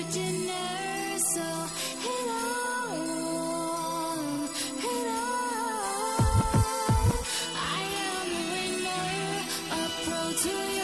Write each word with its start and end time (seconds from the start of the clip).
for 0.00 0.12
dinner, 0.12 1.18
so 1.18 1.46
hit 2.00 2.28
on, 2.30 3.38
hit 4.78 5.06
on. 5.08 6.24
I 7.56 7.82
am 8.08 8.28
a 8.32 8.42
winner, 8.52 9.08
a 9.70 9.82
pro 10.04 10.22
to 10.42 10.54
your 10.76 10.79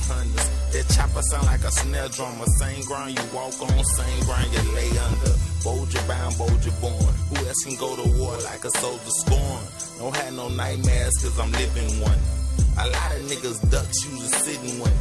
800s. 0.00 0.72
That 0.72 0.86
chopper 0.94 1.22
sound 1.22 1.46
like 1.46 1.64
a 1.64 1.70
snare 1.70 2.08
drummer. 2.08 2.46
Same 2.58 2.84
ground 2.84 3.18
you 3.18 3.24
walk 3.34 3.54
on, 3.60 3.84
same 3.84 4.20
ground 4.24 4.48
you 4.52 4.62
lay 4.72 4.90
under. 4.98 5.34
Bold 5.64 5.92
you 5.92 6.00
bound, 6.08 6.38
bold 6.38 6.64
you 6.64 6.72
born. 6.80 7.14
Who 7.30 7.36
else 7.46 7.62
can 7.64 7.76
go 7.76 7.96
to 7.96 8.06
war 8.18 8.36
like 8.44 8.64
a 8.64 8.70
soldier 8.70 9.14
scorn? 9.24 9.62
Don't 9.98 10.16
have 10.16 10.34
no 10.34 10.48
nightmares, 10.48 11.14
cause 11.20 11.38
I'm 11.38 11.52
living 11.52 12.00
one. 12.00 12.18
A 12.78 12.86
lot 12.88 13.10
of 13.12 13.22
niggas 13.28 13.60
ducks 13.70 13.98
use 14.08 14.24
a 14.24 14.36
sitting 14.40 14.80
one. 14.80 14.94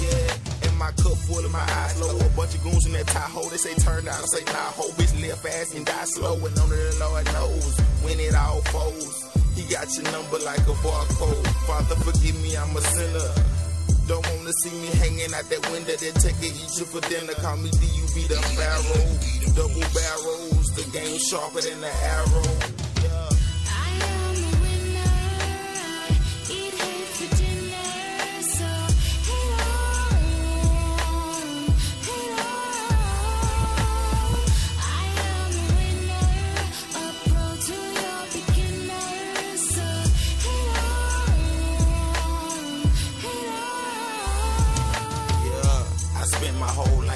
Yeah, 0.00 0.68
in 0.68 0.76
my 0.76 0.92
cup 0.92 1.16
full 1.24 1.44
of 1.44 1.50
my 1.50 1.60
eyes 1.60 2.00
low. 2.00 2.16
A 2.16 2.30
bunch 2.36 2.54
of 2.54 2.62
goons 2.62 2.86
in 2.86 2.92
that 2.92 3.06
Tahoe, 3.08 3.48
they 3.48 3.56
say 3.56 3.74
turn 3.74 4.04
down, 4.04 4.14
I 4.14 4.26
say 4.26 4.44
nah, 4.44 4.72
whole 4.76 4.92
bitch 4.92 5.12
live 5.20 5.38
fast 5.40 5.74
and 5.74 5.84
die 5.84 6.04
slow. 6.04 6.36
And 6.36 6.58
only 6.58 6.76
the 6.76 6.96
Lord 7.00 7.24
knows 7.32 7.78
when 8.02 8.20
it 8.20 8.34
all 8.34 8.60
folds. 8.72 9.24
He 9.56 9.62
got 9.72 9.88
your 9.96 10.04
number 10.12 10.38
like 10.44 10.60
a 10.60 10.76
barcode. 10.84 11.46
Father, 11.66 11.96
forgive 11.96 12.40
me, 12.42 12.56
I'm 12.56 12.76
a 12.76 12.80
sinner. 12.80 13.56
Don't 14.06 14.24
wanna 14.30 14.52
see 14.62 14.70
me 14.70 14.86
hanging 15.02 15.34
out 15.34 15.48
that 15.50 15.62
window. 15.72 15.96
They 15.96 16.12
take 16.12 16.38
it, 16.38 16.54
eat 16.54 16.78
you 16.78 16.86
for 16.86 17.00
dinner. 17.08 17.34
Call 17.34 17.56
me 17.56 17.70
D.U.B. 17.70 18.26
the 18.28 18.36
Pharaoh. 18.54 19.54
Double 19.54 19.86
barrels, 19.92 20.68
the 20.76 20.84
game 20.92 21.18
sharper 21.18 21.60
than 21.60 21.80
the 21.80 21.92
arrow. 22.04 22.85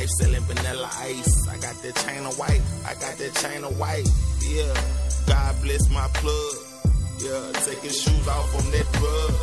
Life 0.00 0.16
selling 0.16 0.40
vanilla 0.48 0.88
ice. 0.96 1.48
I 1.52 1.60
got 1.60 1.76
that 1.84 1.94
chain 2.08 2.24
of 2.24 2.32
white, 2.38 2.62
I 2.88 2.94
got 3.04 3.20
that 3.20 3.34
chain 3.36 3.60
of 3.64 3.78
white. 3.78 4.08
Yeah, 4.48 4.72
God 5.28 5.60
bless 5.60 5.84
my 5.92 6.08
plug. 6.16 6.56
Yeah, 7.20 7.52
taking 7.68 7.92
shoes 7.92 8.24
off 8.24 8.48
on 8.56 8.64
that 8.72 8.88
rug. 8.96 9.36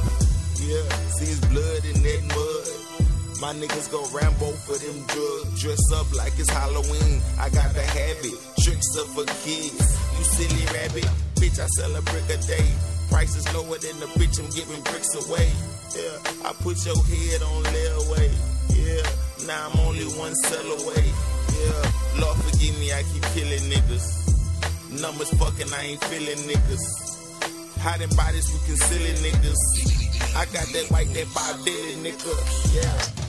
Yeah, 0.58 0.82
sees 1.22 1.38
blood 1.54 1.86
in 1.86 2.02
that 2.02 2.22
mud. 2.34 2.66
My 3.38 3.54
niggas 3.54 3.92
go 3.94 4.02
Rambo 4.10 4.50
for 4.66 4.82
them 4.82 4.98
drugs. 5.06 5.62
Dress 5.62 5.84
up 5.94 6.10
like 6.18 6.34
it's 6.40 6.50
Halloween. 6.50 7.22
I 7.38 7.54
got 7.54 7.70
the 7.78 7.86
habit. 7.86 8.34
Trix 8.66 8.82
up 8.98 9.14
for 9.14 9.30
kids. 9.46 9.78
You 10.18 10.24
silly 10.26 10.66
rabbit. 10.74 11.06
Bitch, 11.38 11.62
I 11.62 11.68
sell 11.78 11.94
a 11.96 12.02
brick 12.02 12.26
a 12.34 12.38
day. 12.50 12.66
Price 13.14 13.38
is 13.38 13.46
lower 13.54 13.78
than 13.78 13.94
the 14.02 14.10
bitch 14.18 14.42
I'm 14.42 14.50
giving 14.50 14.82
bricks 14.90 15.14
away. 15.22 15.54
Yeah, 15.94 16.50
I 16.50 16.54
put 16.66 16.82
your 16.82 16.98
head 17.06 17.46
on 17.46 17.62
layaway. 17.62 18.47
Now 19.48 19.70
I'm 19.70 19.80
only 19.88 20.03
one 20.20 20.36
cell 20.36 20.59
away. 20.59 21.06
Yeah, 21.56 22.20
Lord 22.20 22.38
forgive 22.40 22.78
me, 22.80 22.92
I 22.92 23.02
keep 23.03 23.23
killing 23.31 23.64
niggas. 23.72 24.28
Numbers 25.02 25.30
fucking, 25.39 25.72
I 25.73 25.84
ain't 25.84 26.04
feeling 26.04 26.38
niggas. 26.50 27.77
Hiding 27.80 28.10
bodies, 28.17 28.52
we 28.52 28.60
concealing 28.67 29.16
niggas. 29.23 30.36
I 30.36 30.44
got 30.52 30.67
that 30.67 30.88
white, 30.92 31.08
that 31.14 31.33
Bob 31.33 31.55
Dylan 31.66 32.04
nigga. 32.04 32.76
Yeah. 32.76 33.27